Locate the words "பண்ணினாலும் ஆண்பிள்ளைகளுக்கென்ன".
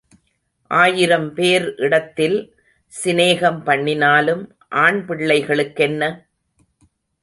3.63-6.03